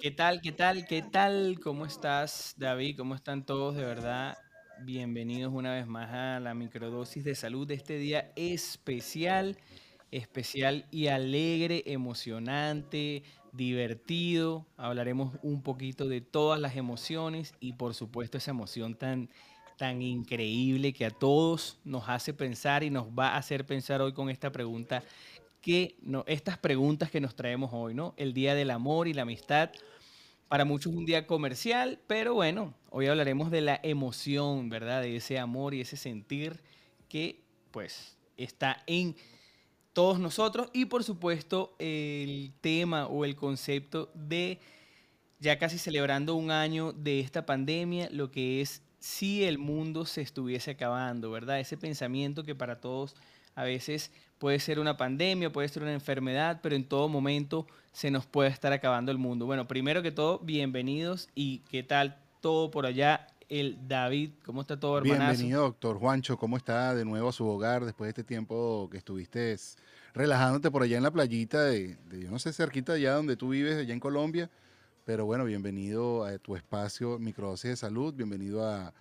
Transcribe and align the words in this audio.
¿Qué 0.00 0.12
tal? 0.12 0.40
¿Qué 0.40 0.52
tal? 0.52 0.86
¿Qué 0.86 1.02
tal? 1.02 1.58
¿Cómo 1.60 1.84
estás, 1.84 2.54
David? 2.56 2.96
¿Cómo 2.96 3.16
están 3.16 3.44
todos? 3.44 3.74
De 3.74 3.84
verdad, 3.84 4.38
bienvenidos 4.84 5.52
una 5.52 5.72
vez 5.74 5.88
más 5.88 6.08
a 6.12 6.38
la 6.38 6.54
microdosis 6.54 7.24
de 7.24 7.34
salud 7.34 7.66
de 7.66 7.74
este 7.74 7.98
día 7.98 8.30
especial, 8.36 9.56
especial 10.12 10.86
y 10.92 11.08
alegre, 11.08 11.82
emocionante, 11.86 13.24
divertido. 13.52 14.68
Hablaremos 14.76 15.34
un 15.42 15.64
poquito 15.64 16.06
de 16.06 16.20
todas 16.20 16.60
las 16.60 16.76
emociones 16.76 17.52
y 17.58 17.72
por 17.72 17.92
supuesto 17.92 18.38
esa 18.38 18.52
emoción 18.52 18.94
tan, 18.94 19.28
tan 19.78 20.00
increíble 20.00 20.92
que 20.92 21.06
a 21.06 21.10
todos 21.10 21.80
nos 21.82 22.08
hace 22.08 22.32
pensar 22.32 22.84
y 22.84 22.90
nos 22.90 23.08
va 23.08 23.30
a 23.30 23.38
hacer 23.38 23.66
pensar 23.66 24.00
hoy 24.00 24.12
con 24.12 24.30
esta 24.30 24.52
pregunta 24.52 25.02
que 25.60 25.96
estas 26.26 26.58
preguntas 26.58 27.10
que 27.10 27.20
nos 27.20 27.34
traemos 27.34 27.70
hoy, 27.72 27.94
¿no? 27.94 28.14
El 28.16 28.32
Día 28.32 28.54
del 28.54 28.70
Amor 28.70 29.08
y 29.08 29.14
la 29.14 29.22
Amistad. 29.22 29.70
Para 30.48 30.64
muchos 30.64 30.94
un 30.94 31.04
día 31.04 31.26
comercial, 31.26 32.00
pero 32.06 32.32
bueno, 32.32 32.72
hoy 32.88 33.06
hablaremos 33.06 33.50
de 33.50 33.60
la 33.60 33.78
emoción, 33.82 34.70
¿verdad? 34.70 35.02
De 35.02 35.16
ese 35.16 35.38
amor 35.38 35.74
y 35.74 35.82
ese 35.82 35.98
sentir 35.98 36.62
que 37.08 37.42
pues 37.70 38.16
está 38.38 38.82
en 38.86 39.14
todos 39.92 40.18
nosotros 40.18 40.70
y 40.72 40.86
por 40.86 41.04
supuesto 41.04 41.74
el 41.78 42.52
tema 42.62 43.08
o 43.08 43.26
el 43.26 43.36
concepto 43.36 44.10
de 44.14 44.58
ya 45.38 45.58
casi 45.58 45.76
celebrando 45.76 46.34
un 46.34 46.50
año 46.50 46.92
de 46.92 47.20
esta 47.20 47.44
pandemia, 47.44 48.08
lo 48.10 48.30
que 48.30 48.60
es 48.60 48.82
si 49.00 49.44
el 49.44 49.58
mundo 49.58 50.06
se 50.06 50.22
estuviese 50.22 50.70
acabando, 50.70 51.30
¿verdad? 51.30 51.60
Ese 51.60 51.76
pensamiento 51.76 52.42
que 52.42 52.54
para 52.54 52.80
todos 52.80 53.14
a 53.54 53.64
veces 53.64 54.12
puede 54.38 54.60
ser 54.60 54.78
una 54.78 54.96
pandemia, 54.96 55.52
puede 55.52 55.68
ser 55.68 55.82
una 55.82 55.92
enfermedad, 55.92 56.60
pero 56.62 56.76
en 56.76 56.84
todo 56.84 57.08
momento 57.08 57.66
se 57.92 58.10
nos 58.10 58.26
puede 58.26 58.50
estar 58.50 58.72
acabando 58.72 59.10
el 59.10 59.18
mundo. 59.18 59.46
Bueno, 59.46 59.66
primero 59.66 60.02
que 60.02 60.12
todo, 60.12 60.38
bienvenidos 60.38 61.28
y 61.34 61.58
qué 61.70 61.82
tal 61.82 62.16
todo 62.40 62.70
por 62.70 62.86
allá. 62.86 63.26
El 63.48 63.78
David, 63.88 64.32
¿cómo 64.44 64.60
está 64.60 64.78
todo, 64.78 64.98
hermanazo? 64.98 65.30
Bienvenido, 65.30 65.62
doctor 65.62 65.98
Juancho. 65.98 66.36
¿Cómo 66.36 66.58
está 66.58 66.94
de 66.94 67.04
nuevo 67.06 67.30
a 67.30 67.32
su 67.32 67.48
hogar 67.48 67.84
después 67.84 68.06
de 68.06 68.10
este 68.10 68.24
tiempo 68.24 68.88
que 68.92 68.98
estuviste 68.98 69.56
relajándote 70.12 70.70
por 70.70 70.82
allá 70.82 70.98
en 70.98 71.02
la 71.02 71.10
playita 71.10 71.64
de, 71.64 71.96
yo 72.10 72.30
no 72.30 72.38
sé, 72.38 72.52
cerquita 72.52 72.92
allá 72.92 73.14
donde 73.14 73.36
tú 73.36 73.48
vives, 73.48 73.78
allá 73.78 73.94
en 73.94 74.00
Colombia? 74.00 74.50
Pero 75.06 75.24
bueno, 75.24 75.46
bienvenido 75.46 76.24
a 76.24 76.36
tu 76.36 76.56
espacio 76.56 77.18
Microdosis 77.18 77.70
de 77.70 77.76
Salud, 77.76 78.12
bienvenido 78.12 78.68
a 78.68 78.92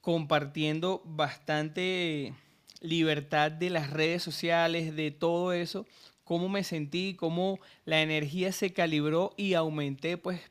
compartiendo 0.01 1.01
bastante 1.05 2.33
libertad 2.81 3.51
de 3.51 3.69
las 3.69 3.89
redes 3.89 4.23
sociales, 4.23 4.95
de 4.95 5.11
todo 5.11 5.53
eso, 5.53 5.85
cómo 6.23 6.49
me 6.49 6.63
sentí, 6.63 7.15
cómo 7.15 7.59
la 7.85 8.01
energía 8.01 8.51
se 8.51 8.73
calibró 8.73 9.33
y 9.37 9.53
aumenté, 9.53 10.17
pues 10.17 10.41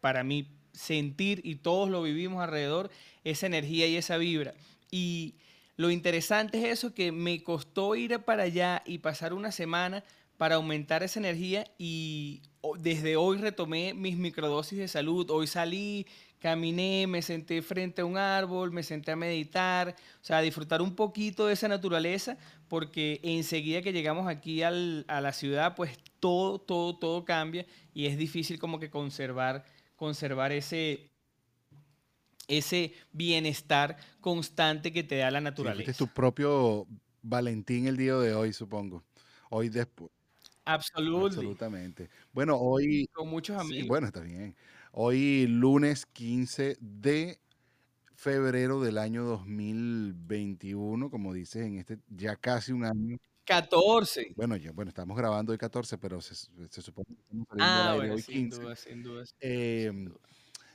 para 0.00 0.24
mí 0.24 0.48
sentir, 0.72 1.40
y 1.44 1.56
todos 1.56 1.88
lo 1.88 2.02
vivimos 2.02 2.42
alrededor, 2.42 2.90
esa 3.24 3.46
energía 3.46 3.86
y 3.86 3.96
esa 3.96 4.16
vibra. 4.18 4.54
Y 4.90 5.34
lo 5.76 5.90
interesante 5.90 6.58
es 6.58 6.78
eso, 6.78 6.94
que 6.94 7.12
me 7.12 7.42
costó 7.42 7.94
ir 7.96 8.18
para 8.20 8.44
allá 8.44 8.82
y 8.86 8.98
pasar 8.98 9.34
una 9.34 9.52
semana 9.52 10.02
para 10.36 10.56
aumentar 10.56 11.02
esa 11.02 11.18
energía 11.18 11.66
y 11.78 12.42
desde 12.78 13.16
hoy 13.16 13.38
retomé 13.38 13.94
mis 13.94 14.16
microdosis 14.16 14.78
de 14.78 14.88
salud. 14.88 15.30
Hoy 15.30 15.46
salí, 15.46 16.06
caminé, 16.38 17.06
me 17.06 17.22
senté 17.22 17.62
frente 17.62 18.02
a 18.02 18.04
un 18.04 18.16
árbol, 18.16 18.70
me 18.70 18.82
senté 18.82 19.12
a 19.12 19.16
meditar, 19.16 19.94
o 20.20 20.24
sea, 20.24 20.38
a 20.38 20.42
disfrutar 20.42 20.82
un 20.82 20.94
poquito 20.94 21.46
de 21.46 21.54
esa 21.54 21.68
naturaleza, 21.68 22.36
porque 22.68 23.20
enseguida 23.22 23.82
que 23.82 23.92
llegamos 23.92 24.28
aquí 24.28 24.62
a 24.62 24.70
la 24.70 25.32
ciudad, 25.32 25.74
pues 25.74 25.98
todo, 26.20 26.58
todo, 26.58 26.96
todo 26.96 27.24
cambia 27.24 27.66
y 27.94 28.06
es 28.06 28.18
difícil 28.18 28.58
como 28.58 28.78
que 28.78 28.90
conservar, 28.90 29.64
conservar 29.96 30.52
ese, 30.52 31.10
ese 32.48 32.92
bienestar 33.12 33.96
constante 34.20 34.92
que 34.92 35.02
te 35.02 35.16
da 35.16 35.30
la 35.30 35.40
naturaleza. 35.40 35.90
es 35.90 35.96
tu 35.96 36.08
propio 36.08 36.86
Valentín 37.22 37.86
el 37.86 37.96
día 37.96 38.14
de 38.16 38.34
hoy, 38.34 38.52
supongo. 38.52 39.02
Hoy 39.50 39.68
después. 39.68 40.10
Absolutamente. 40.64 42.08
Bueno, 42.32 42.56
hoy. 42.56 43.08
Con 43.12 43.28
muchos 43.28 43.58
amigos. 43.58 43.88
bueno, 43.88 44.06
está 44.08 44.20
bien. 44.20 44.54
Hoy, 44.92 45.46
lunes 45.46 46.06
15 46.06 46.76
de 46.80 47.38
febrero 48.14 48.80
del 48.80 48.98
año 48.98 49.24
2021, 49.24 51.10
como 51.10 51.34
dices, 51.34 51.66
en 51.66 51.78
este 51.78 51.98
ya 52.08 52.36
casi 52.36 52.72
un 52.72 52.84
año. 52.84 53.18
14. 53.44 54.32
Bueno, 54.34 54.56
ya, 54.56 54.72
bueno, 54.72 54.88
estamos 54.88 55.16
grabando 55.16 55.52
hoy 55.52 55.58
14, 55.58 55.98
pero 55.98 56.20
se, 56.20 56.34
supone 56.34 57.14
que 57.14 57.22
estamos 57.22 57.46
saliendo 57.48 57.74
ah, 57.74 57.94
bueno, 57.94 58.14
hoy 58.14 58.22
sin 58.22 58.50
15. 58.50 58.60
Duda, 58.60 58.76
sin 58.76 59.02
duda, 59.02 59.24
em, 59.40 60.12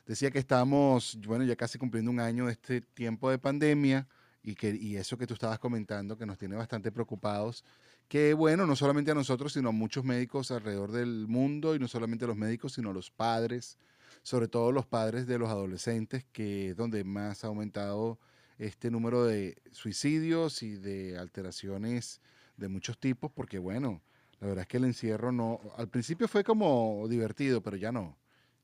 Decía 0.05 0.31
que 0.31 0.39
estamos, 0.39 1.17
bueno, 1.25 1.45
ya 1.45 1.55
casi 1.55 1.77
cumpliendo 1.77 2.11
un 2.11 2.19
año 2.19 2.47
de 2.47 2.53
este 2.53 2.81
tiempo 2.81 3.29
de 3.29 3.37
pandemia 3.37 4.07
y, 4.43 4.55
que, 4.55 4.75
y 4.75 4.95
eso 4.95 5.17
que 5.17 5.27
tú 5.27 5.35
estabas 5.35 5.59
comentando, 5.59 6.17
que 6.17 6.25
nos 6.25 6.37
tiene 6.37 6.55
bastante 6.55 6.91
preocupados, 6.91 7.63
que 8.07 8.33
bueno, 8.33 8.65
no 8.65 8.75
solamente 8.75 9.11
a 9.11 9.15
nosotros, 9.15 9.53
sino 9.53 9.69
a 9.69 9.71
muchos 9.71 10.03
médicos 10.03 10.51
alrededor 10.51 10.91
del 10.91 11.27
mundo, 11.27 11.75
y 11.75 11.79
no 11.79 11.87
solamente 11.87 12.25
a 12.25 12.27
los 12.27 12.37
médicos, 12.37 12.73
sino 12.73 12.89
a 12.89 12.93
los 12.93 13.11
padres, 13.11 13.77
sobre 14.23 14.47
todo 14.47 14.71
los 14.71 14.85
padres 14.85 15.27
de 15.27 15.37
los 15.37 15.49
adolescentes, 15.49 16.25
que 16.31 16.71
es 16.71 16.75
donde 16.75 17.03
más 17.03 17.43
ha 17.43 17.47
aumentado 17.47 18.19
este 18.57 18.91
número 18.91 19.23
de 19.23 19.61
suicidios 19.71 20.61
y 20.63 20.75
de 20.75 21.17
alteraciones 21.17 22.21
de 22.57 22.67
muchos 22.67 22.97
tipos, 22.99 23.31
porque 23.31 23.59
bueno, 23.59 24.01
la 24.39 24.47
verdad 24.47 24.63
es 24.63 24.67
que 24.67 24.77
el 24.77 24.85
encierro 24.85 25.31
no, 25.31 25.59
al 25.77 25.87
principio 25.87 26.27
fue 26.27 26.43
como 26.43 27.05
divertido, 27.07 27.61
pero 27.61 27.77
ya 27.77 27.91
no 27.91 28.20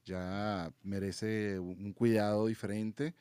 ya 0.07 0.71
merece 0.83 1.59
un 1.59 1.93
cuidado 1.93 2.47
diferente 2.47 3.15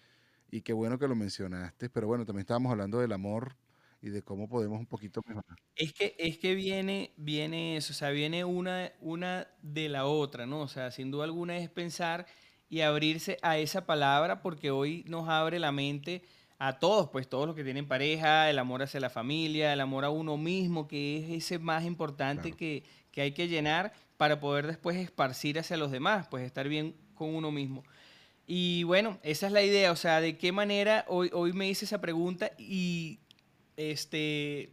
y 0.51 0.63
qué 0.63 0.73
bueno 0.73 0.99
que 0.99 1.09
lo 1.09 1.17
mencionaste, 1.17 1.91
pero 1.91 2.07
bueno, 2.07 2.25
también 2.25 2.43
estábamos 2.43 2.73
hablando 2.73 3.01
del 3.01 3.13
amor 3.13 3.57
y 4.01 4.11
de 4.11 4.23
cómo 4.23 4.49
podemos 4.49 4.79
un 4.79 4.87
poquito 4.87 5.21
mejorar. 5.27 5.59
Es 5.75 5.93
que, 5.93 6.15
es 6.19 6.39
que 6.39 6.55
viene, 6.55 7.13
viene 7.17 7.77
eso, 7.77 7.93
o 7.93 7.97
sea, 7.97 8.11
viene 8.11 8.45
una, 8.45 8.93
una 9.01 9.49
de 9.61 9.89
la 9.89 10.07
otra, 10.07 10.47
¿no? 10.47 10.61
O 10.61 10.69
sea, 10.69 10.91
sin 10.91 11.11
duda 11.11 11.25
alguna 11.25 11.59
es 11.59 11.69
pensar 11.69 12.27
y 12.69 12.81
abrirse 12.81 13.39
a 13.43 13.59
esa 13.59 13.85
palabra 13.87 14.41
porque 14.41 14.71
hoy 14.71 15.05
nos 15.07 15.29
abre 15.29 15.59
la 15.59 15.73
mente 15.73 16.23
a 16.59 16.79
todos, 16.79 17.11
pues 17.11 17.29
todos 17.29 17.47
los 17.47 17.55
que 17.55 17.65
tienen 17.65 17.87
pareja, 17.87 18.49
el 18.49 18.59
amor 18.59 18.83
hacia 18.83 19.01
la 19.01 19.11
familia, 19.11 19.73
el 19.73 19.81
amor 19.81 20.05
a 20.05 20.11
uno 20.11 20.39
mismo, 20.39 20.89
que 20.89 21.19
es 21.19 21.45
ese 21.45 21.59
más 21.59 21.85
importante 21.85 22.53
que, 22.53 22.83
que 23.11 23.21
hay 23.21 23.33
que 23.33 23.49
llenar 23.49 23.93
para 24.17 24.41
poder 24.41 24.67
después 24.67 24.97
esparcir 24.97 25.59
hacia 25.59 25.77
los 25.77 25.91
demás, 25.91 26.27
pues 26.29 26.45
estar 26.45 26.69
bien 26.69 26.95
con 27.15 27.35
uno 27.35 27.51
mismo. 27.51 27.85
Y 28.47 28.85
bueno, 28.85 29.19
esa 29.23 29.47
es 29.49 29.53
la 29.53 29.63
idea, 29.63 29.91
o 29.91 29.97
sea, 29.97 30.21
de 30.21 30.39
qué 30.39 30.53
manera 30.53 31.05
hoy, 31.09 31.53
me 31.53 31.69
hice 31.69 31.85
esa 31.85 32.01
pregunta 32.01 32.53
y 32.59 33.19
este, 33.77 34.71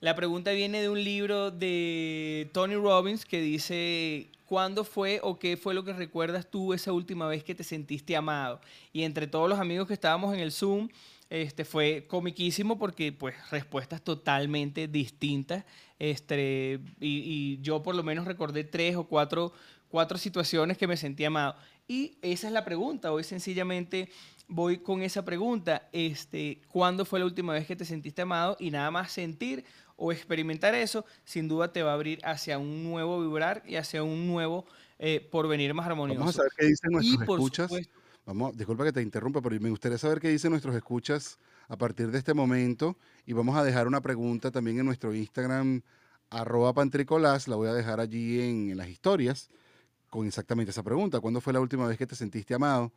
la 0.00 0.16
pregunta 0.16 0.50
viene 0.50 0.82
de 0.82 0.88
un 0.88 1.02
libro 1.02 1.52
de 1.52 2.50
Tony 2.52 2.74
Robbins 2.74 3.24
que 3.24 3.40
dice, 3.40 4.30
¿cuándo 4.46 4.82
fue 4.82 5.20
o 5.22 5.38
qué 5.38 5.56
fue 5.56 5.74
lo 5.74 5.84
que 5.84 5.92
recuerdas 5.92 6.50
tú 6.50 6.72
esa 6.74 6.92
última 6.92 7.28
vez 7.28 7.44
que 7.44 7.54
te 7.54 7.62
sentiste 7.62 8.16
amado? 8.16 8.60
Y 8.92 9.04
entre 9.04 9.28
todos 9.28 9.48
los 9.48 9.60
amigos 9.60 9.86
que 9.86 9.94
estábamos 9.94 10.34
en 10.34 10.40
el 10.40 10.50
Zoom, 10.50 10.88
Este, 11.32 11.64
fue 11.64 12.04
comiquísimo 12.06 12.78
porque, 12.78 13.10
pues, 13.10 13.34
respuestas 13.50 14.02
totalmente 14.02 14.86
distintas. 14.86 15.64
Este, 15.98 16.78
y, 17.00 17.58
yo 17.62 17.82
por 17.82 17.94
lo 17.94 18.02
menos 18.02 18.26
recordé 18.26 18.64
tres 18.64 18.96
o 18.96 19.04
cuatro, 19.04 19.50
cuatro 19.88 20.18
situaciones 20.18 20.76
que 20.76 20.86
me 20.86 20.98
sentí 20.98 21.24
amado. 21.24 21.56
Y 21.88 22.18
esa 22.20 22.48
es 22.48 22.52
la 22.52 22.66
pregunta. 22.66 23.12
Hoy 23.12 23.24
sencillamente 23.24 24.10
voy 24.46 24.76
con 24.76 25.00
esa 25.00 25.24
pregunta. 25.24 25.88
Este, 25.92 26.60
¿Cuándo 26.68 27.06
fue 27.06 27.18
la 27.18 27.24
última 27.24 27.54
vez 27.54 27.66
que 27.66 27.76
te 27.76 27.86
sentiste 27.86 28.20
amado? 28.20 28.58
Y 28.60 28.70
nada 28.70 28.90
más 28.90 29.10
sentir 29.10 29.64
o 29.96 30.12
experimentar 30.12 30.74
eso, 30.74 31.06
sin 31.24 31.48
duda 31.48 31.72
te 31.72 31.82
va 31.82 31.92
a 31.92 31.94
abrir 31.94 32.20
hacia 32.26 32.58
un 32.58 32.84
nuevo 32.84 33.22
vibrar 33.22 33.62
y 33.66 33.76
hacia 33.76 34.02
un 34.02 34.26
nuevo 34.26 34.66
eh, 34.98 35.26
porvenir 35.30 35.72
más 35.72 35.86
armonioso. 35.86 36.20
Vamos 36.20 36.34
a 36.34 36.38
saber 36.38 36.52
qué 36.58 36.66
dicen 36.66 36.92
nuestros 36.92 37.22
escuchas. 37.22 37.70
Vamos, 38.24 38.56
disculpa 38.56 38.84
que 38.84 38.92
te 38.92 39.02
interrumpa, 39.02 39.42
pero 39.42 39.58
me 39.60 39.70
gustaría 39.70 39.98
saber 39.98 40.20
qué 40.20 40.28
dicen 40.28 40.50
nuestros 40.50 40.76
escuchas 40.76 41.38
a 41.68 41.76
partir 41.76 42.10
de 42.10 42.18
este 42.18 42.34
momento. 42.34 42.96
Y 43.26 43.32
vamos 43.32 43.56
a 43.56 43.64
dejar 43.64 43.86
una 43.88 44.00
pregunta 44.00 44.50
también 44.50 44.78
en 44.78 44.86
nuestro 44.86 45.14
Instagram, 45.14 45.82
arroba 46.30 46.72
pantricolás. 46.72 47.48
La 47.48 47.56
voy 47.56 47.68
a 47.68 47.74
dejar 47.74 47.98
allí 47.98 48.40
en 48.40 48.76
las 48.76 48.88
historias 48.88 49.50
con 50.08 50.26
exactamente 50.26 50.70
esa 50.70 50.82
pregunta. 50.82 51.20
¿Cuándo 51.20 51.40
fue 51.40 51.52
la 51.52 51.60
última 51.60 51.86
vez 51.86 51.98
que 51.98 52.06
te 52.06 52.14
sentiste 52.14 52.54
amado? 52.54 52.92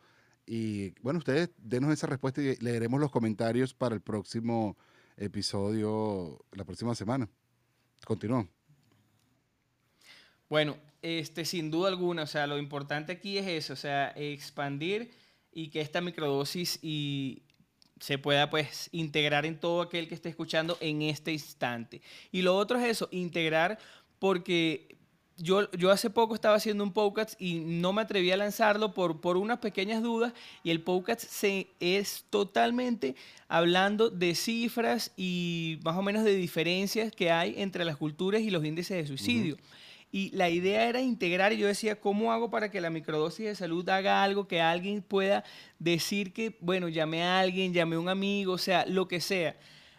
Y 0.45 0.91
bueno, 1.01 1.19
ustedes 1.19 1.49
denos 1.57 1.91
esa 1.91 2.07
respuesta 2.07 2.41
y 2.41 2.55
leeremos 2.57 2.99
los 2.99 3.09
comentarios 3.09 3.73
para 3.73 3.95
el 3.95 4.01
próximo 4.01 4.77
episodio, 5.17 6.45
la 6.51 6.65
próxima 6.65 6.93
semana. 6.93 7.27
Continúa. 8.05 8.47
Bueno, 10.49 10.77
este, 11.01 11.45
sin 11.45 11.71
duda 11.71 11.89
alguna, 11.89 12.23
o 12.23 12.27
sea, 12.27 12.47
lo 12.47 12.57
importante 12.57 13.11
aquí 13.11 13.37
es 13.37 13.47
eso, 13.47 13.73
o 13.73 13.77
sea, 13.77 14.11
expandir 14.15 15.11
y 15.51 15.69
que 15.69 15.81
esta 15.81 16.01
microdosis 16.01 16.79
y 16.81 17.43
se 17.99 18.17
pueda 18.17 18.49
pues 18.49 18.89
integrar 18.91 19.45
en 19.45 19.59
todo 19.59 19.81
aquel 19.81 20.07
que 20.07 20.15
esté 20.15 20.29
escuchando 20.29 20.77
en 20.81 21.01
este 21.01 21.31
instante. 21.31 22.01
Y 22.31 22.41
lo 22.41 22.55
otro 22.55 22.77
es 22.77 22.85
eso, 22.85 23.07
integrar 23.11 23.79
porque 24.19 24.97
yo, 25.37 25.69
yo 25.71 25.91
hace 25.91 26.09
poco 26.09 26.33
estaba 26.33 26.55
haciendo 26.55 26.83
un 26.83 26.93
podcast 26.93 27.39
y 27.41 27.59
no 27.59 27.93
me 27.93 28.01
atreví 28.01 28.31
a 28.31 28.37
lanzarlo 28.37 28.93
por, 28.93 29.19
por 29.21 29.37
unas 29.37 29.59
pequeñas 29.59 30.01
dudas 30.01 30.33
y 30.63 30.71
el 30.71 30.81
podcast 30.81 31.21
se, 31.21 31.67
es 31.79 32.25
totalmente 32.29 33.15
hablando 33.47 34.09
de 34.09 34.35
cifras 34.35 35.11
y 35.17 35.79
más 35.83 35.97
o 35.97 36.01
menos 36.01 36.23
de 36.23 36.35
diferencias 36.35 37.11
que 37.11 37.31
hay 37.31 37.55
entre 37.57 37.85
las 37.85 37.97
culturas 37.97 38.41
y 38.41 38.49
los 38.49 38.63
índices 38.63 38.97
de 38.97 39.07
suicidio. 39.07 39.57
Y 40.11 40.29
la 40.35 40.49
idea 40.49 40.87
era 40.87 41.01
integrar, 41.01 41.51
y 41.53 41.57
yo 41.57 41.67
decía, 41.67 41.99
¿cómo 41.99 42.31
hago 42.31 42.49
para 42.49 42.71
que 42.71 42.79
la 42.79 42.89
microdosis 42.89 43.45
de 43.45 43.55
salud 43.55 43.87
haga 43.89 44.23
algo 44.23 44.47
que 44.47 44.61
alguien 44.61 45.01
pueda 45.01 45.43
decir 45.77 46.31
que, 46.31 46.57
bueno, 46.61 46.87
llamé 46.87 47.23
a 47.23 47.39
alguien, 47.39 47.73
llamé 47.73 47.97
a 47.97 47.99
un 47.99 48.09
amigo, 48.09 48.53
o 48.53 48.57
sea, 48.57 48.85
lo 48.85 49.07
que 49.07 49.19
sea 49.19 49.57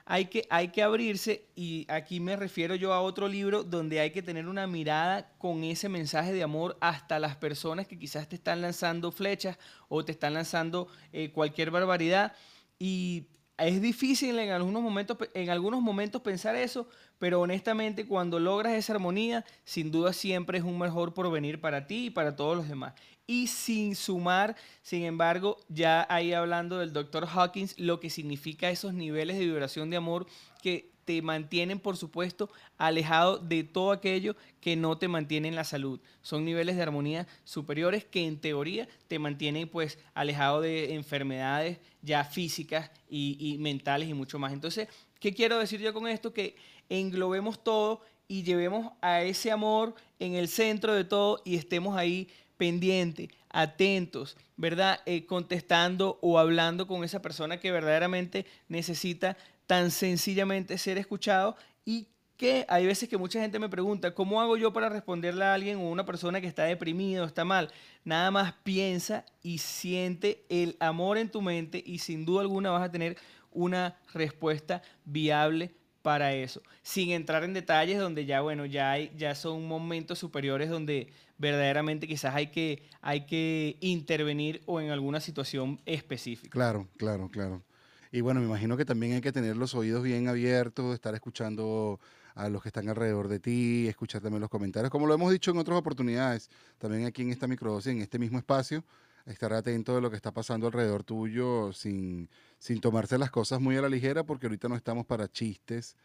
hay 0.09 0.27
que, 0.27 0.47
hay 0.51 0.69
que 0.69 0.85
abrirse 0.85 1.49
y 1.57 1.85
aquí 1.89 2.21
me 2.21 2.37
refiero 2.37 2.77
yo 2.77 2.93
a 2.93 3.01
otro 3.01 3.27
libro 3.27 3.65
donde 3.65 3.99
hay 3.99 4.13
que 4.13 4.23
tener 4.23 4.47
una 4.47 4.69
mirada 4.69 5.33
con 5.37 5.65
ese 5.65 5.89
mensaje 5.89 6.33
de 6.33 6.45
amor 6.45 6.79
hasta 6.81 7.19
las 7.19 7.35
personas 7.37 7.89
que 7.89 7.99
quizás 7.99 8.29
te 8.29 8.37
están 8.37 8.63
lanzando 8.63 9.11
flechas 9.11 9.59
o 9.89 10.05
te 10.05 10.13
están 10.13 10.35
lanzando 10.35 10.87
eh, 11.13 11.33
cualquier 11.33 11.73
barbaridad. 11.73 12.35
Y 12.79 13.27
es 13.59 13.83
difícil 13.83 14.39
en 14.39 14.51
algunos, 14.51 14.81
momentos, 14.81 15.19
en 15.35 15.51
algunos 15.51 15.83
momentos 15.83 16.23
pensar 16.23 16.55
eso, 16.55 16.89
pero 17.19 17.41
honestamente 17.41 18.07
cuando 18.07 18.39
logras 18.39 18.75
esa 18.75 18.95
armonía, 18.95 19.45
sin 19.65 19.91
duda 19.91 20.13
siempre 20.13 20.59
es 20.59 20.65
un 20.65 20.79
mejor 20.79 21.15
porvenir 21.15 21.61
para 21.61 21.87
ti 21.87 22.07
y 22.07 22.11
para 22.11 22.37
todos 22.37 22.57
los 22.57 22.69
demás 22.69 22.95
y 23.27 23.49
sin 23.49 23.97
sumar, 23.97 24.57
sin 24.83 25.05
embargo, 25.05 25.59
ya 25.69 26.07
ahí 26.09 26.33
hablando 26.33 26.79
del 26.79 26.93
Dr. 26.93 27.27
Hawkins, 27.27 27.79
lo 27.79 27.99
que 27.99 28.11
significa 28.11 28.71
esos 28.71 28.95
niveles 28.95 29.39
de 29.39 29.47
vibración 29.47 29.91
de 29.91 29.97
amor 29.97 30.27
que 30.63 30.91
te 31.05 31.23
mantienen, 31.23 31.79
por 31.79 31.97
supuesto, 31.97 32.51
alejado 32.79 33.39
de 33.39 33.63
todo 33.63 33.93
aquello 33.93 34.35
que 34.61 34.75
no 34.75 34.99
te 34.99 35.07
mantiene 35.07 35.47
en 35.47 35.55
la 35.55 35.63
salud. 35.63 36.01
Son 36.21 36.45
niveles 36.45 36.77
de 36.77 36.83
armonía 36.83 37.29
superiores 37.45 38.05
que 38.05 38.27
en 38.27 38.41
teoría 38.41 38.89
te 39.07 39.21
mantienen 39.21 39.69
pues 39.69 39.99
alejado 40.15 40.61
de 40.61 40.95
enfermedades 40.95 41.79
ya 42.03 42.25
físicas 42.25 42.91
y, 43.09 43.37
y 43.39 43.59
mentales 43.59 44.09
y 44.09 44.15
mucho 44.15 44.41
más. 44.41 44.53
Entonces, 44.53 44.89
¿qué 45.21 45.33
quiero 45.33 45.59
decir 45.59 45.81
yo 45.81 45.95
con 45.95 46.09
esto? 46.09 46.33
Que 46.33 46.57
englobemos 46.89 47.63
todo 47.63 48.01
y 48.29 48.43
llevemos 48.43 48.93
a 49.01 49.23
ese 49.23 49.51
amor 49.51 49.95
en 50.19 50.35
el 50.35 50.49
centro 50.49 50.95
de 50.95 51.05
todo 51.05 51.41
y 51.45 51.57
estemos 51.57 51.97
ahí 51.97 52.29
pendiente, 52.57 53.31
atentos, 53.51 54.37
¿verdad? 54.57 55.01
Eh, 55.07 55.27
contestando 55.27 56.19
o 56.23 56.39
hablando 56.39 56.87
con 56.87 57.05
esa 57.05 57.23
persona 57.23 57.61
que 57.61 57.71
verdaderamente 57.71 58.47
necesita 58.69 59.37
tan 59.67 59.91
sencillamente 59.91 60.79
ser 60.79 60.99
escuchado 60.99 61.57
y 61.85 62.09
que 62.37 62.67
hay 62.69 62.85
veces 62.87 63.09
que 63.09 63.17
mucha 63.17 63.41
gente 63.41 63.59
me 63.59 63.69
pregunta, 63.69 64.15
¿cómo 64.15 64.41
hago 64.41 64.57
yo 64.57 64.73
para 64.73 64.89
responderle 64.89 65.45
a 65.45 65.55
alguien 65.55 65.79
o 65.79 65.91
una 65.91 66.05
persona 66.05 66.41
que 66.41 66.47
está 66.47 66.65
deprimido, 66.65 67.25
está 67.25 67.45
mal? 67.45 67.71
Nada 68.05 68.31
más 68.31 68.53
piensa 68.63 69.25
y 69.43 69.59
siente 69.59 70.45
el 70.49 70.77
amor 70.79 71.17
en 71.17 71.31
tu 71.31 71.41
mente 71.41 71.83
y 71.85 71.99
sin 71.99 72.27
duda 72.27 72.43
alguna 72.43 72.71
vas 72.71 72.83
a 72.83 72.93
tener 72.93 73.17
una 73.53 73.97
respuesta 74.13 74.83
viable 75.05 75.73
para 76.07 76.33
eso, 76.35 76.63
sin 76.85 77.11
entrar 77.11 77.43
en 77.43 77.53
detalles 77.53 77.99
donde 77.99 78.27
ya, 78.27 78.41
bueno, 78.41 78.65
ya, 78.65 78.93
hay, 78.93 79.11
ya 79.17 79.35
son 79.35 79.67
momentos 79.67 80.21
superiores 80.21 80.71
donde 80.71 81.09
verdaderamente 81.37 82.07
quizás 82.07 82.33
hay 82.37 82.47
que, 82.53 82.85
hay 83.01 83.27
que 83.27 83.77
intervenir 83.81 84.63
o 84.67 84.81
en 84.81 84.91
alguna 84.91 85.19
situación 85.19 85.81
específica. 85.85 86.53
Claro, 86.53 86.87
claro, 86.97 87.29
claro. 87.29 87.65
Y 88.13 88.21
bueno, 88.21 88.39
me 88.39 88.47
imagino 88.47 88.77
que 88.77 88.85
también 88.85 89.15
hay 89.15 89.21
que 89.21 89.33
tener 89.33 89.57
los 89.57 89.75
oídos 89.75 90.05
bien 90.05 90.29
abiertos, 90.29 90.95
estar 90.95 91.13
escuchando 91.17 91.99
a 92.37 92.49
los 92.51 92.63
que 92.63 92.69
están 92.69 92.89
alrededor 92.89 93.27
de 93.27 93.41
ti, 93.41 93.89
escuchar 93.89 94.23
también 94.23 94.43
los 94.43 94.49
comentarios, 94.49 94.93
como 94.93 95.09
lo 95.09 95.15
hemos 95.15 95.33
dicho 95.33 95.51
en 95.51 95.59
otras 95.59 95.77
oportunidades, 95.77 96.51
también 96.79 97.05
aquí 97.07 97.23
en 97.23 97.33
esta 97.33 97.49
microdosis, 97.49 97.91
en 97.91 98.01
este 98.01 98.21
mismo 98.21 98.39
espacio, 98.39 98.85
estar 99.27 99.53
atento 99.53 99.95
de 99.95 100.01
lo 100.01 100.11
que 100.11 100.17
está 100.17 100.33
pasando 100.33 100.67
alrededor 100.67 101.03
tuyo 101.05 101.73
sin, 101.73 102.31
sin 102.59 102.81
tomarse 102.81 103.19
las 103.19 103.31
cosas 103.31 103.61
muy 103.61 103.77
a 103.77 103.83
la 103.83 103.89
ligera, 103.89 104.25
porque 104.25 104.47
ahorita 104.47 104.69
no 104.69 104.77
estamos 104.77 105.05
para 105.07 105.29
chistes, 105.29 105.97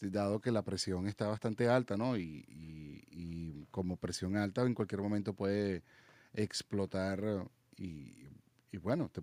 dado 0.00 0.40
que 0.40 0.50
la 0.50 0.62
presión 0.62 1.06
está 1.06 1.28
bastante 1.28 1.68
alta, 1.68 1.96
¿no? 1.96 2.16
Y, 2.16 3.66
como 3.70 3.96
presión 3.96 4.36
alta 4.36 4.62
en 4.62 4.74
cualquier 4.74 5.00
momento 5.00 5.34
puede 5.34 5.82
explotar 6.32 7.48
y, 7.76 8.28
bueno, 8.80 9.10
eh, 9.16 9.20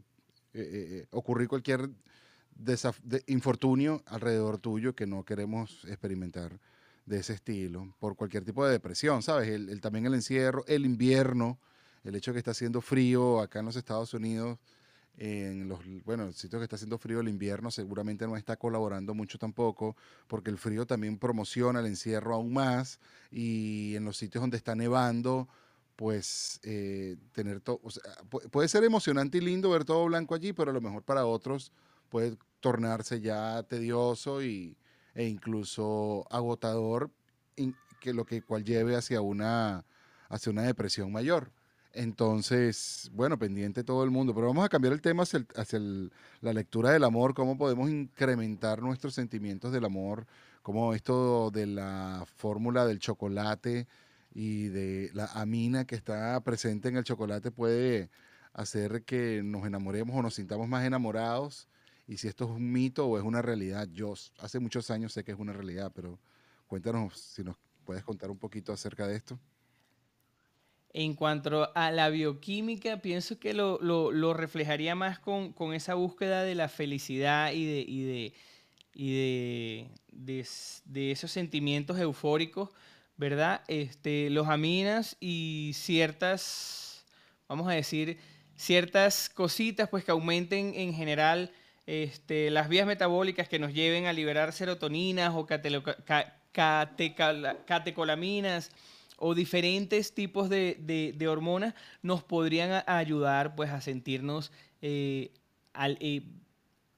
eh, 0.53 0.61
eh, 0.63 1.07
ocurrir 1.11 1.47
cualquier 1.47 1.89
infortunio 3.27 4.03
alrededor 4.07 4.57
tuyo 4.57 4.93
que 4.93 5.07
no 5.07 5.23
queremos 5.23 5.85
experimentar 5.85 6.59
de 7.05 7.19
ese 7.19 7.33
estilo, 7.33 7.95
por 7.99 8.17
cualquier 8.17 8.43
tipo 8.43 8.65
de 8.65 8.73
depresión, 8.73 9.21
¿sabes? 9.23 9.47
El, 9.49 9.79
también 9.79 10.05
el 10.05 10.15
encierro, 10.15 10.65
el 10.67 10.85
invierno, 10.85 11.59
el 12.03 12.15
hecho 12.15 12.31
de 12.31 12.35
que 12.35 12.39
está 12.39 12.51
haciendo 12.51 12.81
frío 12.81 13.39
acá 13.39 13.59
en 13.59 13.65
los 13.65 13.75
Estados 13.75 14.13
Unidos, 14.13 14.57
en 15.17 15.67
los 15.67 15.79
bueno, 16.05 16.31
sitios 16.31 16.59
que 16.59 16.63
está 16.63 16.77
haciendo 16.77 16.97
frío 16.97 17.19
el 17.19 17.27
invierno 17.27 17.69
seguramente 17.69 18.25
no 18.25 18.37
está 18.37 18.55
colaborando 18.57 19.13
mucho 19.13 19.37
tampoco, 19.37 19.95
porque 20.27 20.49
el 20.49 20.57
frío 20.57 20.85
también 20.85 21.17
promociona 21.17 21.79
el 21.79 21.85
encierro 21.85 22.33
aún 22.33 22.53
más 22.53 22.99
y 23.29 23.95
en 23.95 24.05
los 24.05 24.17
sitios 24.17 24.41
donde 24.41 24.57
está 24.57 24.73
nevando, 24.73 25.47
pues 25.95 26.59
eh, 26.63 27.17
tener 27.33 27.61
todo, 27.61 27.79
puede 28.51 28.67
ser 28.67 28.83
emocionante 28.83 29.37
y 29.37 29.41
lindo 29.41 29.69
ver 29.69 29.85
todo 29.85 30.05
blanco 30.05 30.33
allí, 30.33 30.53
pero 30.53 30.71
a 30.71 30.73
lo 30.73 30.81
mejor 30.81 31.03
para 31.03 31.25
otros 31.25 31.71
puede 32.09 32.37
tornarse 32.59 33.21
ya 33.21 33.63
tedioso 33.63 34.41
y, 34.43 34.77
e 35.13 35.27
incluso 35.27 36.25
agotador, 36.29 37.11
que 37.99 38.13
lo 38.13 38.25
que 38.25 38.41
cual 38.41 38.63
lleve 38.63 38.95
hacia 38.95 39.21
una, 39.21 39.85
hacia 40.27 40.51
una 40.51 40.63
depresión 40.63 41.11
mayor. 41.11 41.51
Entonces, 41.93 43.11
bueno, 43.13 43.37
pendiente 43.37 43.83
todo 43.83 44.03
el 44.03 44.11
mundo, 44.11 44.33
pero 44.33 44.47
vamos 44.47 44.63
a 44.65 44.69
cambiar 44.69 44.93
el 44.93 45.01
tema 45.01 45.23
hacia, 45.23 45.79
la 46.41 46.53
lectura 46.53 46.91
del 46.91 47.03
amor, 47.03 47.33
cómo 47.33 47.57
podemos 47.57 47.89
incrementar 47.89 48.81
nuestros 48.81 49.13
sentimientos 49.13 49.73
del 49.73 49.83
amor, 49.83 50.25
cómo 50.61 50.93
esto 50.93 51.51
de 51.51 51.67
la 51.67 52.25
fórmula 52.37 52.85
del 52.85 52.99
chocolate 52.99 53.87
y 54.33 54.67
de 54.69 55.11
la 55.13 55.25
amina 55.25 55.85
que 55.85 55.95
está 55.95 56.39
presente 56.41 56.87
en 56.87 56.95
el 56.95 57.03
chocolate 57.03 57.51
puede 57.51 58.09
hacer 58.53 59.03
que 59.03 59.41
nos 59.43 59.65
enamoremos 59.65 60.15
o 60.15 60.21
nos 60.21 60.35
sintamos 60.35 60.67
más 60.69 60.85
enamorados 60.85 61.67
y 62.07 62.17
si 62.17 62.27
esto 62.27 62.45
es 62.45 62.51
un 62.51 62.71
mito 62.71 63.07
o 63.07 63.17
es 63.17 63.23
una 63.23 63.41
realidad. 63.41 63.87
Yo 63.91 64.13
hace 64.39 64.59
muchos 64.59 64.89
años 64.91 65.13
sé 65.13 65.23
que 65.23 65.31
es 65.33 65.39
una 65.39 65.53
realidad, 65.53 65.91
pero 65.93 66.19
cuéntanos 66.67 67.19
si 67.19 67.43
nos 67.43 67.57
puedes 67.85 68.03
contar 68.03 68.31
un 68.31 68.37
poquito 68.37 68.71
acerca 68.73 69.07
de 69.07 69.15
esto. 69.17 69.37
En 70.93 71.13
cuanto 71.15 71.71
a 71.73 71.89
la 71.91 72.09
bioquímica, 72.09 72.97
pienso 72.97 73.39
que 73.39 73.53
lo, 73.53 74.33
reflejaría 74.33 74.93
más 74.93 75.19
con, 75.19 75.53
esa 75.73 75.93
búsqueda 75.93 76.43
de 76.43 76.55
la 76.55 76.67
felicidad 76.67 77.53
y 77.53 77.65
de, 77.65 78.33
y 78.93 79.13
de, 79.13 79.87
de, 80.11 81.11
esos 81.11 81.31
sentimientos 81.31 81.97
eufóricos, 81.97 82.69
¿verdad? 83.15 83.63
Este, 83.67 84.29
los 84.29 84.47
aminas 84.47 85.15
y 85.21 85.71
ciertas, 85.75 87.05
vamos 87.47 87.69
a 87.69 87.71
decir, 87.71 88.17
ciertas 88.55 89.29
cositas 89.29 89.87
pues 89.89 90.03
que 90.03 90.11
aumenten 90.11 90.73
en 90.75 90.93
general 90.93 91.51
este, 91.87 92.51
las 92.51 92.69
vías 92.69 92.85
metabólicas 92.85 93.47
que 93.47 93.59
nos 93.59 93.73
lleven 93.73 94.07
a 94.07 94.13
liberar 94.13 94.53
serotoninas 94.53 95.33
o 95.33 95.47
catecolaminas 97.65 98.71
o 99.21 99.35
diferentes 99.35 100.13
tipos 100.13 100.49
de, 100.49 101.27
hormonas 101.29 101.75
nos 102.01 102.23
podrían 102.23 102.83
ayudar 102.87 103.55
pues 103.55 103.69
a 103.69 103.79
sentirnos 103.79 104.51
eh, 104.81 105.31
eh, 106.01 106.23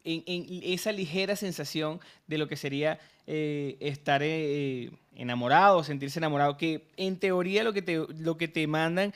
en, 0.05 0.63
esa 0.63 0.93
ligera 0.93 1.35
sensación 1.35 1.99
de 2.25 2.37
lo 2.37 2.47
que 2.47 2.55
sería 2.55 2.97
eh, 3.27 3.75
estar 3.81 4.21
enamorado, 4.23 5.83
sentirse 5.83 6.19
enamorado, 6.19 6.57
que 6.57 6.87
en 6.95 7.19
teoría 7.19 7.61
lo 7.61 7.73
que 7.73 7.81
te, 7.81 8.05
lo 8.17 8.37
que 8.37 8.47
te 8.47 8.67
mandan 8.67 9.13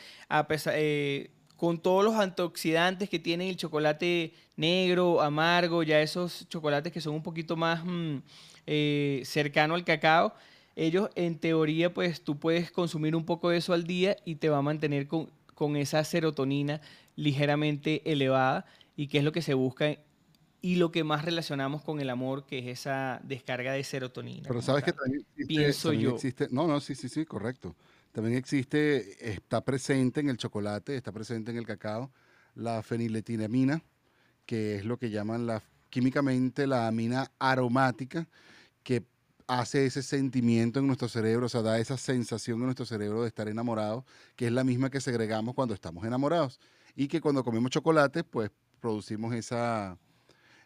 con 1.56 1.80
todos 1.80 2.04
los 2.04 2.16
antioxidantes 2.16 3.10
que 3.10 3.20
tiene 3.20 3.50
el 3.50 3.56
chocolate 3.56 4.34
negro, 4.58 5.22
amargo, 5.22 5.82
ya 5.82 6.02
esos 6.02 6.48
chocolates 6.50 6.92
que 6.92 7.00
son 7.00 7.14
un 7.16 7.24
poquito 7.24 7.56
más 7.56 7.84
mm, 7.86 8.18
cercano 9.24 9.76
al 9.76 9.86
cacao, 9.86 10.34
ellos 10.78 11.10
en 11.16 11.40
teoría 11.40 11.92
pues 11.92 12.22
tú 12.22 12.40
puedes 12.40 12.72
consumir 12.72 13.16
un 13.16 13.26
poco 13.26 13.50
de 13.50 13.58
eso 13.58 13.74
al 13.74 13.86
día 13.86 14.16
y 14.26 14.36
te 14.36 14.48
va 14.48 14.60
a 14.60 14.62
mantener 14.62 15.08
con, 15.08 15.28
esa 15.76 16.04
serotonina 16.04 16.82
ligeramente 17.16 18.04
elevada 18.10 18.66
y 18.96 19.08
que 19.08 19.18
es 19.18 19.24
lo 19.24 19.32
que 19.32 19.42
se 19.42 19.56
busca 19.56 19.98
y 20.62 20.76
lo 20.76 20.92
que 20.92 21.04
más 21.04 21.26
relacionamos 21.26 21.82
con 21.82 22.00
el 22.00 22.12
amor, 22.12 22.46
que 22.46 22.60
es 22.60 22.68
esa 22.68 23.20
descarga 23.24 23.74
de 23.74 23.84
serotonina. 23.84 24.44
Pero 24.48 24.62
sabes 24.62 24.84
que 24.84 24.94
también 24.94 25.26
pienso 25.48 25.94
yo. 25.94 26.16
no, 26.52 26.68
no, 26.68 26.80
sí, 26.80 26.94
sí, 26.94 27.10
sí, 27.10 27.26
correcto. 27.26 27.76
También 28.12 28.38
existe, 28.38 29.32
está 29.34 29.64
presente 29.64 30.20
en 30.20 30.30
el 30.30 30.38
chocolate, 30.38 30.96
está 30.96 31.12
presente 31.12 31.50
en 31.50 31.58
el 31.58 31.66
cacao, 31.66 32.12
la 32.54 32.84
feniletinamina, 32.84 33.82
que 34.46 34.76
es 34.76 34.86
lo 34.86 34.98
que 34.98 35.10
llaman 35.10 35.48
la, 35.48 35.64
químicamente 35.90 36.68
la 36.68 36.88
amina 36.88 37.32
aromática, 37.40 38.28
que 38.84 39.04
hace 39.48 39.86
ese 39.86 40.04
sentimiento 40.04 40.80
en 40.80 40.88
nuestro 40.88 41.08
cerebro, 41.08 41.46
o 41.48 41.50
sea, 41.50 41.62
da 41.62 41.80
esa 41.80 41.98
sensación 41.98 42.60
en 42.60 42.66
nuestro 42.66 42.86
cerebro 42.86 43.22
de 43.22 43.30
estar 43.30 43.48
enamorado, 43.48 44.06
que 44.36 44.48
es 44.48 44.52
la 44.52 44.64
misma 44.64 44.90
que 44.90 45.02
segregamos 45.02 45.56
cuando 45.56 45.74
estamos 45.74 46.06
enamorados. 46.06 46.60
Y 46.96 47.08
que 47.08 47.22
cuando 47.22 47.44
comemos 47.44 47.72
chocolate, 47.72 48.24
pues 48.24 48.52
producimos 48.80 49.34
esa, 49.34 49.98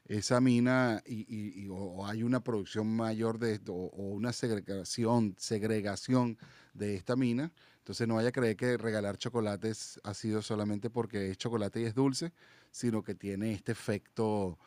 esa 0.06 0.38
amina 0.38 1.02
y, 1.06 1.68
o 1.70 2.06
hay 2.06 2.24
una 2.24 2.44
producción 2.44 2.88
mayor 2.96 3.38
de 3.40 3.60
o, 3.68 3.74
o 3.74 4.10
una 4.10 4.34
segregación, 4.34 5.36
segregación 5.38 6.38
de 6.74 6.96
esta 6.96 7.16
mina. 7.16 7.52
Entonces 7.80 8.08
no 8.08 8.16
vaya 8.16 8.30
a 8.30 8.32
creer 8.32 8.56
que 8.56 8.78
regalar 8.78 9.18
chocolates 9.18 10.00
ha 10.04 10.14
sido 10.14 10.42
solamente 10.42 10.90
porque 10.90 11.32
es 11.32 11.38
chocolate 11.38 11.82
y 11.82 11.86
es 11.86 11.96
dulce, 11.96 12.34
sino 12.72 13.04
que 13.04 13.16
tiene 13.16 13.54
este 13.54 13.72
efecto 13.72 14.60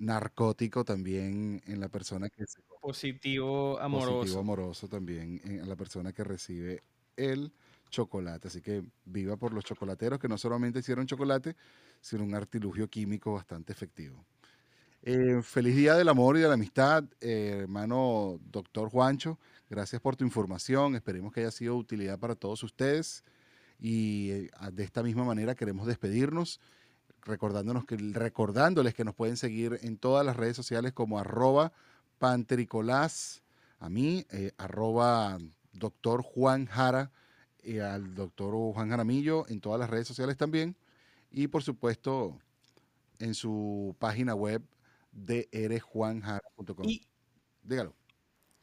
narcótico 0.00 0.84
también 0.84 1.62
en 1.66 1.80
la 1.80 1.88
persona 1.88 2.28
que 2.28 2.46
se 2.46 2.60
positivo 2.80 3.78
amoroso. 3.78 4.20
Positivo 4.20 4.40
amoroso 4.40 4.88
también 4.88 5.40
en 5.44 5.68
la 5.68 5.76
persona 5.76 6.12
que 6.12 6.24
recibe 6.24 6.82
el 7.16 7.52
chocolate. 7.90 8.48
Así 8.48 8.62
que 8.62 8.82
viva 9.04 9.36
por 9.36 9.52
los 9.52 9.64
chocolateros 9.64 10.18
que 10.18 10.28
no 10.28 10.38
solamente 10.38 10.78
hicieron 10.78 11.06
chocolate, 11.06 11.56
sino 12.00 12.24
un 12.24 12.34
artilugio 12.34 12.88
químico 12.88 13.34
bastante 13.34 13.72
efectivo. 13.72 14.24
Eh, 15.02 15.40
feliz 15.42 15.76
día 15.76 15.94
del 15.94 16.08
amor 16.08 16.36
y 16.36 16.40
de 16.40 16.48
la 16.48 16.54
amistad, 16.54 17.04
eh, 17.20 17.60
hermano 17.62 18.38
doctor 18.50 18.90
Juancho. 18.90 19.38
Gracias 19.68 20.00
por 20.00 20.16
tu 20.16 20.24
información. 20.24 20.94
Esperemos 20.94 21.32
que 21.32 21.40
haya 21.40 21.50
sido 21.50 21.74
de 21.74 21.80
utilidad 21.80 22.18
para 22.18 22.34
todos 22.34 22.62
ustedes. 22.62 23.24
Y 23.78 24.30
eh, 24.30 24.50
de 24.72 24.84
esta 24.84 25.02
misma 25.02 25.24
manera 25.24 25.54
queremos 25.54 25.86
despedirnos, 25.86 26.60
recordándonos 27.24 27.84
que, 27.84 27.96
recordándoles 27.96 28.94
que 28.94 29.04
nos 29.04 29.14
pueden 29.14 29.36
seguir 29.36 29.78
en 29.82 29.96
todas 29.96 30.24
las 30.24 30.36
redes 30.36 30.56
sociales 30.56 30.92
como 30.92 31.18
arroba 31.18 31.72
pantericolás, 32.18 33.42
a 33.78 33.88
mí, 33.88 34.26
eh, 34.30 34.52
arroba 34.58 35.38
doctor 35.72 36.22
Juan 36.22 36.66
Jara, 36.66 37.10
y 37.62 37.78
al 37.78 38.14
doctor 38.14 38.54
Juan 38.74 38.90
Jaramillo 38.90 39.46
en 39.48 39.60
todas 39.60 39.78
las 39.78 39.90
redes 39.90 40.06
sociales 40.06 40.36
también. 40.36 40.76
Y 41.30 41.48
por 41.48 41.62
supuesto 41.62 42.38
en 43.18 43.34
su 43.34 43.94
página 43.98 44.34
web 44.34 44.62
drjuanjara.com. 45.12 46.86
Dígalo. 47.62 47.94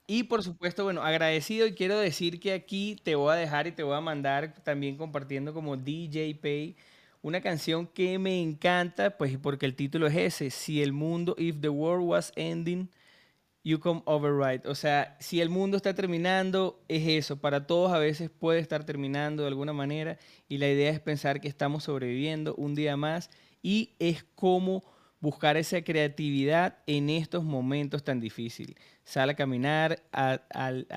Y 0.08 0.24
por 0.24 0.42
supuesto, 0.42 0.86
bueno, 0.86 1.02
agradecido 1.02 1.68
y 1.68 1.74
quiero 1.74 2.00
decir 2.00 2.40
que 2.40 2.54
aquí 2.54 2.96
te 3.04 3.16
voy 3.16 3.34
a 3.34 3.36
dejar 3.36 3.68
y 3.68 3.74
te 3.74 3.84
voy 3.84 3.96
a 3.96 4.02
mandar 4.02 4.54
también 4.64 4.98
compartiendo 4.98 5.54
como 5.54 5.76
DJ 5.76 6.34
Pay 6.36 6.78
una 7.22 7.42
canción 7.42 7.88
que 7.88 8.20
me 8.20 8.42
encanta, 8.42 9.18
pues 9.18 9.38
porque 9.38 9.66
el 9.66 9.76
título 9.76 10.08
es 10.08 10.16
ese, 10.16 10.50
si 10.50 10.82
el 10.82 10.94
mundo, 10.94 11.36
if 11.38 11.60
the 11.60 11.70
world 11.70 12.08
was 12.08 12.32
ending, 12.36 12.90
you 13.64 13.80
come 13.80 14.02
override. 14.06 14.62
O 14.66 14.76
sea, 14.76 15.18
si 15.20 15.42
el 15.42 15.50
mundo 15.50 15.76
está 15.78 15.94
terminando, 15.94 16.80
es 16.88 17.08
eso. 17.08 17.38
Para 17.38 17.68
todos 17.68 17.92
a 17.92 18.00
veces 18.00 18.30
puede 18.30 18.60
estar 18.60 18.86
terminando 18.86 19.44
de 19.44 19.50
alguna 19.50 19.74
manera 19.74 20.18
y 20.48 20.58
la 20.58 20.70
idea 20.70 20.90
es 20.92 21.02
pensar 21.02 21.42
que 21.42 21.50
estamos 21.50 21.84
sobreviviendo 21.84 22.56
un 22.56 22.76
día 22.76 22.96
más 22.96 23.30
y 23.62 23.96
es 24.00 24.24
como 24.36 24.84
buscar 25.20 25.58
esa 25.58 25.82
creatividad 25.82 26.78
en 26.86 27.10
estos 27.10 27.44
momentos 27.44 28.04
tan 28.04 28.20
difíciles. 28.20 28.76
Sal 29.04 29.30
a 29.30 29.36
caminar 29.36 30.02
a, 30.12 30.40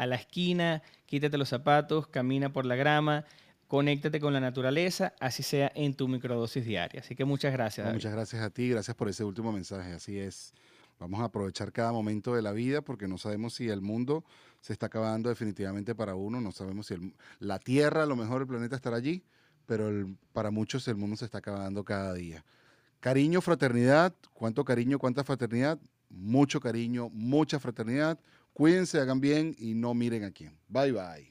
la 0.07 0.17
esquina, 0.17 0.83
quítate 1.07 1.39
los 1.39 1.49
zapatos, 1.49 2.07
camina 2.07 2.53
por 2.53 2.67
la 2.67 2.77
grama, 2.77 3.25
conéctate 3.71 4.19
con 4.19 4.33
la 4.33 4.41
naturaleza, 4.41 5.15
así 5.21 5.45
sea 5.45 5.71
en 5.77 5.95
tu 5.95 6.09
microdosis 6.09 6.65
diaria. 6.65 7.03
Así 7.03 7.15
que 7.15 7.25
muchas 7.25 7.53
gracias. 7.53 7.91
muchas 7.93 8.13
gracias 8.13 8.43
a 8.43 8.51
ti, 8.51 8.69
gracias 8.69 8.97
por 8.97 9.09
ese 9.09 9.23
último 9.23 9.53
mensaje. 9.53 9.93
Así 9.93 10.19
es. 10.19 10.53
Vamos 10.99 11.21
a 11.21 11.27
aprovechar 11.27 11.71
cada 11.71 11.93
momento 11.93 12.35
de 12.35 12.43
la 12.43 12.51
vida 12.51 12.83
porque 12.83 13.07
no 13.07 13.17
sabemos 13.17 13.55
si 13.55 13.69
el 13.69 13.81
mundo 13.81 14.25
se 14.61 14.73
está 14.73 14.87
acabando 14.87 15.29
definitivamente 15.29 15.95
para 15.95 16.17
uno, 16.17 16.41
no 16.41 16.51
sabemos 16.51 16.89
si 16.89 17.15
la 17.39 17.61
Tierra, 17.61 18.03
a 18.03 18.07
lo 18.07 18.17
mejor 18.17 18.43
el 18.43 18.49
planeta 18.49 18.75
estará 18.75 18.97
allí, 18.97 19.23
pero 19.67 19.89
para 20.33 20.51
muchos 20.51 20.89
el 20.89 20.97
mundo 20.97 21.17
se 21.17 21.27
está 21.27 21.39
acabando 21.39 21.85
cada 21.85 22.13
día. 22.15 22.45
Cariño, 22.99 23.41
fraternidad, 23.41 24.13
cuánto 24.35 24.65
cariño, 24.65 24.99
cuánta 24.99 25.23
fraternidad, 25.23 25.79
mucho 26.09 26.59
cariño, 26.59 27.09
mucha 27.11 27.61
fraternidad. 27.61 28.19
Cuídense, 28.53 28.99
hagan 28.99 29.21
bien 29.21 29.55
y 29.59 29.75
no 29.75 29.95
miren 29.95 30.25
a 30.25 30.33
quién. 30.33 30.59
Bye 30.69 30.91
bye. 30.91 31.31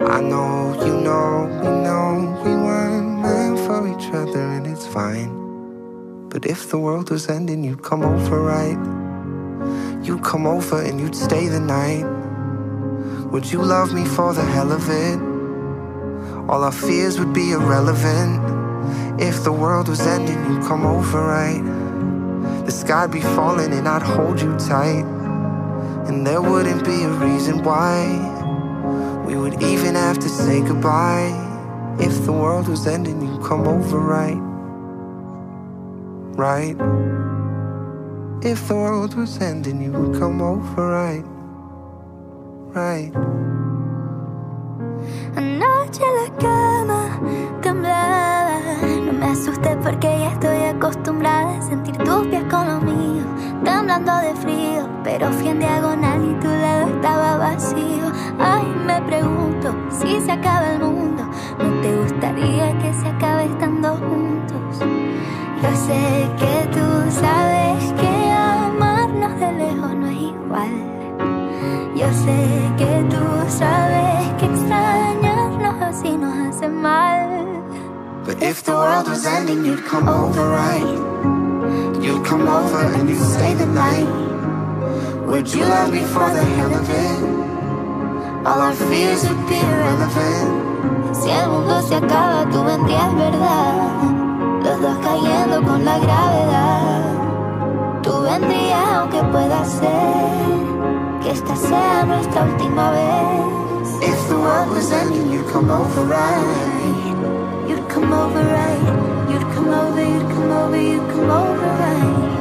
I 0.00 0.20
know 0.20 0.80
you 0.86 0.94
know 1.00 1.48
we 1.60 1.68
know 1.68 2.40
we 2.44 2.54
weren't 2.54 3.20
meant 3.20 3.58
for 3.66 3.88
each 3.88 4.08
other 4.14 4.40
and 4.40 4.64
it's 4.64 4.86
fine. 4.86 6.28
But 6.28 6.46
if 6.46 6.70
the 6.70 6.78
world 6.78 7.10
was 7.10 7.28
ending, 7.28 7.64
you'd 7.64 7.82
come 7.82 8.04
over, 8.04 8.40
right? 8.40 8.78
You'd 10.06 10.22
come 10.22 10.46
over 10.46 10.80
and 10.80 11.00
you'd 11.00 11.16
stay 11.16 11.48
the 11.48 11.58
night. 11.58 12.04
Would 13.32 13.50
you 13.50 13.60
love 13.60 13.92
me 13.92 14.04
for 14.04 14.32
the 14.32 14.44
hell 14.44 14.70
of 14.70 14.88
it? 14.88 15.18
All 16.48 16.62
our 16.62 16.72
fears 16.72 17.18
would 17.18 17.32
be 17.32 17.50
irrelevant. 17.50 19.20
If 19.20 19.42
the 19.42 19.52
world 19.52 19.88
was 19.88 20.00
ending, 20.06 20.38
you'd 20.48 20.62
come 20.62 20.86
over, 20.86 21.20
right? 21.20 21.62
The 22.66 22.70
sky'd 22.70 23.10
be 23.10 23.20
falling 23.20 23.72
and 23.72 23.88
I'd 23.88 24.02
hold 24.02 24.40
you 24.40 24.56
tight. 24.58 25.04
And 26.06 26.24
there 26.24 26.40
wouldn't 26.40 26.84
be 26.84 27.02
a 27.02 27.08
reason 27.08 27.64
why 27.64 28.37
we 29.28 29.36
would 29.36 29.62
even 29.62 29.94
have 29.94 30.18
to 30.18 30.28
say 30.28 30.62
goodbye 30.62 31.48
If 32.00 32.24
the 32.24 32.32
world 32.32 32.66
was 32.68 32.86
ending, 32.86 33.20
you'd 33.20 33.42
come 33.42 33.66
over, 33.66 33.98
right? 33.98 34.40
Right? 36.38 36.76
If 38.40 38.68
the 38.68 38.76
world 38.76 39.14
was 39.14 39.38
ending, 39.40 39.82
you 39.82 39.92
would 39.92 40.18
come 40.18 40.40
over, 40.40 40.86
right? 40.86 41.26
Right? 42.72 43.12
Anoche 45.36 46.06
la 46.18 46.28
cama 46.38 47.00
temblaba 47.60 48.60
No 49.04 49.12
me 49.12 49.26
asusté 49.26 49.76
porque 49.82 50.08
ya 50.20 50.30
estoy 50.32 50.62
acostumbrada 50.74 51.58
a 51.58 51.62
sentir 51.62 51.96
tus 51.98 52.26
pies 52.28 52.44
con 52.48 52.66
los 52.66 52.82
míos 52.82 53.26
Temblando 53.64 54.16
de 54.18 54.34
frío, 54.36 54.88
pero 55.04 55.30
fui 55.32 55.48
en 55.48 55.58
diagonal 55.58 56.24
y 56.24 56.40
tu 56.40 56.48
lado 56.48 56.86
estaba 56.94 57.36
vacío 57.36 58.07
Me 58.98 59.04
pregunto 59.04 59.72
si 59.90 60.20
se 60.20 60.32
acaba 60.32 60.72
el 60.72 60.80
mundo. 60.80 61.22
¿No 61.56 61.70
te 61.82 61.96
gustaría 61.98 62.76
que 62.80 62.92
se 62.92 63.06
acabe 63.06 63.44
estando 63.44 63.94
juntos? 63.94 64.80
Yo 65.62 65.70
sé 65.86 66.28
que 66.36 66.68
tú 66.72 66.86
sabes 67.08 67.92
que 67.92 68.32
amarnos 68.32 69.38
de 69.38 69.52
lejos 69.52 69.94
no 69.94 70.06
es 70.08 70.20
igual. 70.20 70.72
Yo 71.94 72.12
sé 72.12 72.72
que 72.76 73.06
tú 73.08 73.24
sabes 73.46 74.32
que 74.38 74.46
extrañarnos 74.46 75.80
así 75.80 76.16
nos 76.16 76.48
hace 76.48 76.68
mal. 76.68 77.62
But 78.26 78.42
if 78.42 78.64
the 78.64 78.72
world 78.72 79.06
was 79.06 79.24
ending, 79.24 79.64
you'd 79.64 79.84
come 79.86 80.08
over, 80.08 80.42
right? 80.50 82.02
You'd 82.02 82.24
come 82.24 82.48
over 82.48 82.84
and 82.96 83.08
you'd 83.08 83.22
stay 83.22 83.54
the 83.54 83.66
night. 83.66 84.08
Would 85.28 85.54
you 85.54 85.60
love 85.60 85.92
me 85.92 86.00
for 86.00 86.28
the 86.30 86.42
hell 86.42 86.74
of 86.74 86.90
it? 86.90 87.57
All 88.44 88.60
our 88.60 88.72
fears 88.72 89.28
would 89.28 89.48
be 89.48 89.56
irrelevant. 89.56 91.14
Si 91.14 91.28
el 91.30 91.48
mundo 91.48 91.82
se 91.82 91.96
acaba, 91.96 92.48
tú 92.50 92.62
vendrías, 92.64 93.14
¿verdad? 93.14 94.62
Los 94.62 94.80
dos 94.80 94.98
cayendo 94.98 95.62
con 95.62 95.84
la 95.84 95.98
gravedad. 95.98 97.02
Tú 98.02 98.22
vendrías 98.22 98.88
aunque 98.94 99.22
pueda 99.24 99.64
ser 99.64 101.22
que 101.22 101.30
esta 101.32 101.56
sea 101.56 102.04
nuestra 102.06 102.44
última 102.44 102.90
vez. 102.92 103.58
If 104.02 104.28
the 104.28 104.36
world 104.36 104.70
was 104.70 104.92
ending, 104.92 105.32
you'd 105.32 105.50
come 105.52 105.70
over, 105.70 106.04
right? 106.04 107.68
You'd 107.68 107.88
come 107.88 108.12
over 108.12 108.42
right. 108.42 109.08
You'd 109.28 109.42
come 109.54 109.74
over, 109.74 110.02
you'd 110.02 110.28
come 110.34 110.52
over, 110.52 110.76
you'd 110.80 111.08
come 111.10 111.30
over 111.30 111.66
right. 111.80 112.37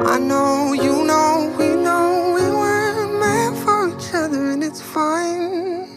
I 0.00 0.18
know, 0.18 0.72
you 0.72 1.04
know, 1.04 1.54
we 1.58 1.68
know 1.76 2.32
we 2.34 2.42
weren't 2.42 3.20
meant 3.20 3.56
for 3.64 3.88
each 3.88 4.14
other 4.14 4.50
and 4.52 4.62
it's 4.64 4.82
fine. 4.82 5.88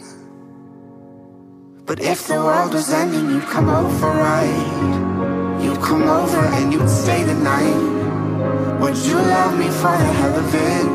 But 1.86 2.00
if 2.00 2.26
the 2.26 2.34
world 2.34 2.74
was 2.74 2.92
ending, 2.92 3.30
you'd 3.30 3.48
come 3.54 3.68
over, 3.68 4.08
right? 4.08 5.62
You'd 5.62 5.80
come 5.80 6.02
over 6.02 6.42
and 6.56 6.72
you'd 6.72 6.88
stay 6.88 7.22
the 7.22 7.34
night. 7.34 8.80
Would 8.80 8.96
you 8.96 9.14
love 9.14 9.58
me 9.58 9.68
for 9.80 9.96
the 10.02 10.10
hell 10.20 10.36
of 10.44 10.54
it? 10.54 10.86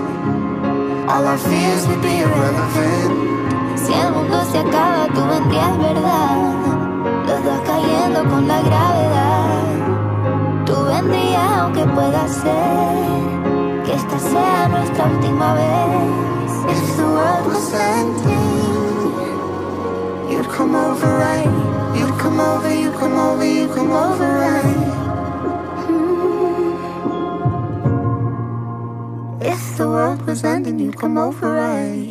All 1.10 1.26
our 1.26 1.38
fears 1.38 1.88
would 1.88 2.02
be 2.02 2.20
irrelevant. 2.20 3.80
Si 3.80 3.94
mundo 4.14 4.44
se 4.52 4.60
acaba, 4.60 5.08
tú 5.14 5.22
vendrías, 5.28 5.78
¿verdad? 5.78 6.61
Ser 12.28 13.84
que 13.86 13.94
esta 13.94 14.20
sea 14.20 14.68
nuestra 14.68 15.06
última 15.06 15.54
vez. 15.56 16.52
If 16.74 16.98
the 16.98 17.04
world 17.04 17.46
was 17.48 17.74
ending, 17.74 19.14
you'd 20.30 20.50
come 20.50 20.76
over, 20.76 21.08
right? 21.18 21.50
You'd 21.98 22.18
come 22.20 22.40
over, 22.40 22.70
you'd 22.74 22.94
come 23.00 23.18
over, 23.18 23.46
you'd 23.46 23.74
come 23.74 23.92
over, 23.92 24.28
right? 24.46 24.78
Hmm. 25.86 26.72
If 29.42 29.78
the 29.78 29.88
world 29.88 30.26
was 30.28 30.44
ending, 30.44 30.80
you'd 30.80 30.98
come 30.98 31.18
over 31.18 31.54
right. 31.54 32.11